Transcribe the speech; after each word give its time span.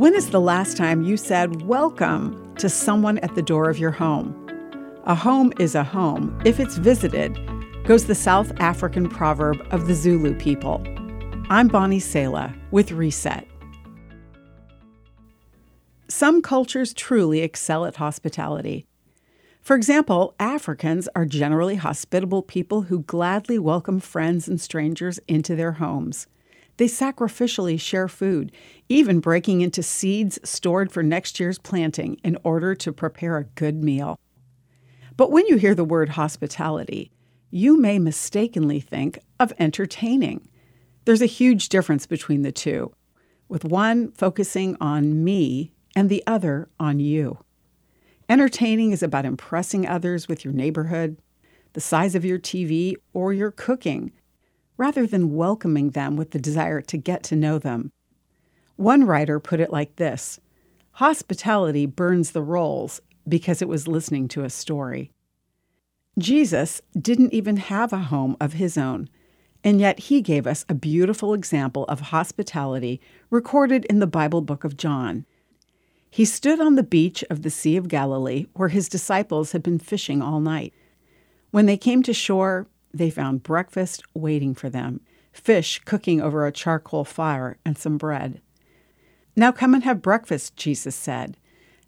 When 0.00 0.14
is 0.14 0.30
the 0.30 0.40
last 0.40 0.78
time 0.78 1.02
you 1.02 1.18
said 1.18 1.60
welcome 1.60 2.54
to 2.54 2.70
someone 2.70 3.18
at 3.18 3.34
the 3.34 3.42
door 3.42 3.68
of 3.68 3.78
your 3.78 3.90
home? 3.90 4.34
A 5.04 5.14
home 5.14 5.52
is 5.60 5.74
a 5.74 5.84
home 5.84 6.40
if 6.42 6.58
it's 6.58 6.78
visited, 6.78 7.38
goes 7.84 8.06
the 8.06 8.14
South 8.14 8.50
African 8.60 9.10
proverb 9.10 9.60
of 9.70 9.86
the 9.86 9.94
Zulu 9.94 10.34
people. 10.38 10.82
I'm 11.50 11.68
Bonnie 11.68 12.00
Sala 12.00 12.54
with 12.70 12.92
Reset. 12.92 13.46
Some 16.08 16.40
cultures 16.40 16.94
truly 16.94 17.42
excel 17.42 17.84
at 17.84 17.96
hospitality. 17.96 18.86
For 19.60 19.76
example, 19.76 20.34
Africans 20.40 21.10
are 21.14 21.26
generally 21.26 21.76
hospitable 21.76 22.40
people 22.40 22.80
who 22.80 23.00
gladly 23.00 23.58
welcome 23.58 24.00
friends 24.00 24.48
and 24.48 24.58
strangers 24.58 25.20
into 25.28 25.54
their 25.54 25.72
homes. 25.72 26.26
They 26.80 26.86
sacrificially 26.86 27.78
share 27.78 28.08
food, 28.08 28.52
even 28.88 29.20
breaking 29.20 29.60
into 29.60 29.82
seeds 29.82 30.38
stored 30.44 30.90
for 30.90 31.02
next 31.02 31.38
year's 31.38 31.58
planting 31.58 32.18
in 32.24 32.38
order 32.42 32.74
to 32.76 32.90
prepare 32.90 33.36
a 33.36 33.44
good 33.44 33.84
meal. 33.84 34.18
But 35.14 35.30
when 35.30 35.46
you 35.46 35.58
hear 35.58 35.74
the 35.74 35.84
word 35.84 36.08
hospitality, 36.08 37.12
you 37.50 37.78
may 37.78 37.98
mistakenly 37.98 38.80
think 38.80 39.18
of 39.38 39.52
entertaining. 39.58 40.48
There's 41.04 41.20
a 41.20 41.26
huge 41.26 41.68
difference 41.68 42.06
between 42.06 42.40
the 42.40 42.50
two, 42.50 42.94
with 43.46 43.62
one 43.62 44.12
focusing 44.12 44.74
on 44.80 45.22
me 45.22 45.74
and 45.94 46.08
the 46.08 46.24
other 46.26 46.70
on 46.80 46.98
you. 46.98 47.44
Entertaining 48.26 48.92
is 48.92 49.02
about 49.02 49.26
impressing 49.26 49.86
others 49.86 50.28
with 50.28 50.46
your 50.46 50.54
neighborhood, 50.54 51.18
the 51.74 51.80
size 51.82 52.14
of 52.14 52.24
your 52.24 52.38
TV, 52.38 52.94
or 53.12 53.34
your 53.34 53.50
cooking 53.50 54.12
rather 54.80 55.06
than 55.06 55.36
welcoming 55.36 55.90
them 55.90 56.16
with 56.16 56.30
the 56.30 56.38
desire 56.38 56.80
to 56.80 56.96
get 56.96 57.22
to 57.22 57.36
know 57.36 57.58
them. 57.58 57.92
One 58.76 59.04
writer 59.04 59.38
put 59.38 59.60
it 59.60 59.70
like 59.70 59.96
this 59.96 60.40
Hospitality 60.92 61.84
burns 61.84 62.30
the 62.30 62.42
rolls 62.42 63.02
because 63.28 63.60
it 63.60 63.68
was 63.68 63.86
listening 63.86 64.26
to 64.28 64.42
a 64.42 64.48
story. 64.48 65.12
Jesus 66.18 66.80
didn't 66.98 67.34
even 67.34 67.58
have 67.58 67.92
a 67.92 67.98
home 67.98 68.38
of 68.40 68.54
his 68.54 68.78
own, 68.78 69.10
and 69.62 69.82
yet 69.82 69.98
he 69.98 70.22
gave 70.22 70.46
us 70.46 70.64
a 70.66 70.74
beautiful 70.74 71.34
example 71.34 71.84
of 71.84 72.00
hospitality 72.00 73.02
recorded 73.28 73.84
in 73.84 73.98
the 73.98 74.06
Bible 74.06 74.40
book 74.40 74.64
of 74.64 74.78
John. 74.78 75.26
He 76.08 76.24
stood 76.24 76.58
on 76.58 76.76
the 76.76 76.82
beach 76.82 77.22
of 77.28 77.42
the 77.42 77.50
Sea 77.50 77.76
of 77.76 77.88
Galilee 77.88 78.46
where 78.54 78.70
his 78.70 78.88
disciples 78.88 79.52
had 79.52 79.62
been 79.62 79.78
fishing 79.78 80.22
all 80.22 80.40
night. 80.40 80.72
When 81.50 81.66
they 81.66 81.76
came 81.76 82.02
to 82.04 82.14
shore, 82.14 82.66
they 82.92 83.10
found 83.10 83.42
breakfast 83.42 84.02
waiting 84.14 84.54
for 84.54 84.68
them 84.68 85.00
fish 85.32 85.80
cooking 85.84 86.20
over 86.20 86.46
a 86.46 86.52
charcoal 86.52 87.04
fire 87.04 87.56
and 87.64 87.78
some 87.78 87.96
bread. 87.96 88.40
Now 89.36 89.52
come 89.52 89.74
and 89.74 89.84
have 89.84 90.02
breakfast, 90.02 90.56
Jesus 90.56 90.96
said. 90.96 91.36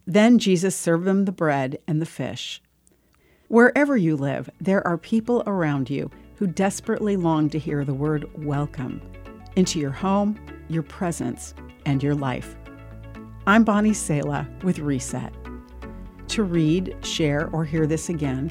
Then 0.06 0.39
Jesus 0.39 0.77
served 0.77 1.05
them 1.05 1.25
the 1.25 1.33
bread 1.33 1.78
and 1.86 2.00
the 2.00 2.06
fish. 2.06 2.62
Wherever 3.48 3.97
you 3.97 4.17
live, 4.17 4.48
there 4.61 4.86
are 4.86 4.97
people 4.97 5.42
around 5.47 5.91
you 5.91 6.11
who 6.36 6.47
desperately 6.47 7.17
long 7.17 7.50
to 7.50 7.58
hear 7.58 7.84
the 7.84 7.95
word 7.95 8.27
welcome 8.45 9.03
into 9.56 9.78
your 9.78 9.91
home, 9.91 10.39
your 10.69 10.83
presence, 10.83 11.55
and 11.84 12.03
your 12.03 12.14
life. 12.14 12.56
I'm 13.47 13.64
Bonnie 13.64 13.92
Sala 13.92 14.48
with 14.62 14.78
Reset. 14.78 15.33
To 16.28 16.42
read, 16.42 16.97
share, 17.03 17.50
or 17.50 17.64
hear 17.64 17.86
this 17.86 18.08
again, 18.08 18.50